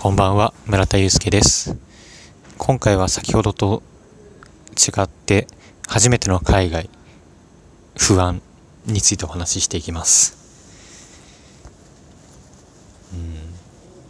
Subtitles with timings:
[0.00, 1.76] こんばんは、村田祐介です。
[2.56, 3.82] 今回は先ほどと
[4.76, 5.48] 違って、
[5.88, 6.88] 初めての海外、
[7.96, 8.40] 不安
[8.86, 10.36] についてお話ししていきます。
[13.12, 13.54] うん、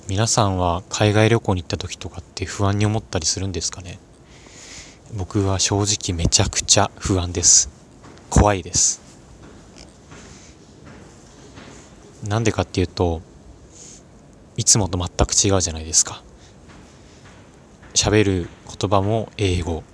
[0.08, 3.98] 皆さんは海外旅行に行った時とかって不安に思ったりするんですかね？
[5.16, 7.70] 僕は正直めちゃくちゃ不安です。
[8.28, 9.00] 怖いです。
[12.24, 13.22] なんでかっていうと、
[14.58, 16.20] いつもと全く違うじゃないですか。
[17.94, 19.84] 喋る言葉も英語。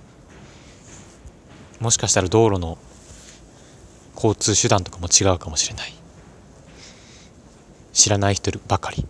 [1.79, 2.79] もしかしたら道路の
[4.15, 5.93] 交通手段とかも違うかもしれない。
[7.93, 9.05] 知らない人ばかり。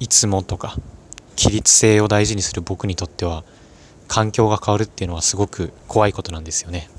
[0.00, 0.74] いつもとか、
[1.36, 3.44] 規律性を大事にする僕にとっては、
[4.08, 6.90] 環境が変わるっていうのはすごく怖いことなんですよね。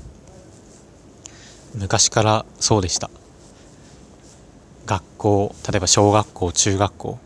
[1.74, 3.10] 昔からそうでした。
[4.92, 7.18] 学校例えば小学校中学校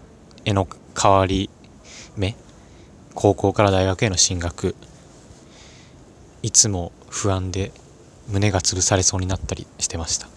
[0.45, 0.69] への
[1.01, 1.51] 変わり
[2.17, 2.37] 目
[3.15, 4.77] 高校から大学への進学
[6.43, 7.73] いつも不安で
[8.29, 10.29] 胸が潰されそうになったりしてました。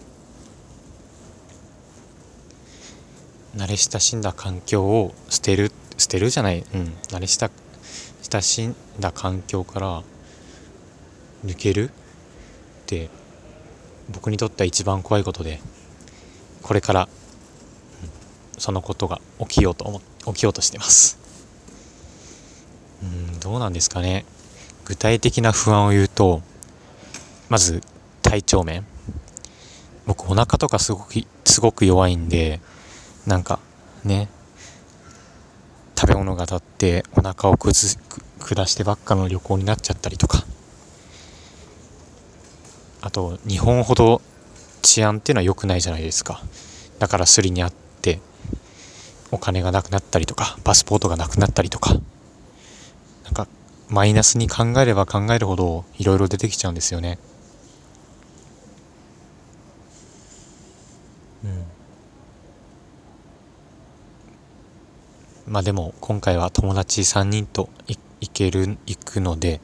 [3.56, 7.50] 慣れ親しんだ環境を捨てる捨てるじゃないうん慣れ親
[8.22, 10.02] 親しんだ環境から
[11.44, 11.92] 抜けるっ
[12.86, 13.08] て
[14.08, 15.60] 僕にとっては一番怖いことで
[16.62, 17.08] これから、
[18.60, 21.18] そのことが起きようと思起きようとしてます。
[23.02, 24.26] うんどうなんですかね。
[24.84, 26.42] 具体的な不安を言うと
[27.48, 27.82] まず
[28.20, 28.84] 体調面。
[30.04, 31.14] 僕お腹とかすごく
[31.46, 32.60] すごく弱いんで
[33.26, 33.60] なんか
[34.04, 34.28] ね。
[35.98, 37.96] 食べ物が当たってお腹をくず
[38.40, 40.44] 下してばっかの旅行になっちゃったりとか。
[43.00, 44.20] あと日本ほど
[44.82, 46.42] 治安っていうのは良くないじゃないですか。
[46.98, 48.18] だからスリにあって
[49.30, 51.94] お金がなくなったりとかパスポートがなくなったりとか
[53.24, 53.46] なんか
[53.88, 57.18] マイナスに考えれば考えるほどいろいろ出てきちゃうんですよね。
[61.44, 61.48] う
[65.48, 65.52] ん。
[65.52, 67.98] まあでも今回は友達3人と行
[68.32, 69.60] ける行くので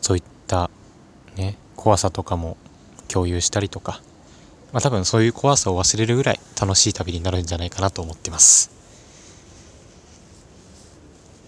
[0.00, 0.70] そういった
[1.36, 2.56] ね怖さとかも
[3.08, 4.00] 共有したりとか
[4.72, 8.70] まあ多分そういう怖さを忘れるぐらい楽しい旅になるんじゃないかなと思ってます。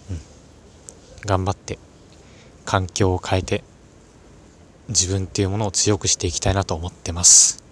[0.09, 0.19] うん。
[1.25, 1.79] 頑張って
[2.65, 3.63] 環境を変えて
[4.89, 7.63] 自分っていうものを強くしていきたいなと思ってます。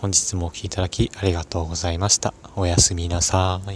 [0.00, 2.32] 本日もお聴きいただきありがとうございました。
[2.54, 3.66] おやすみなさい。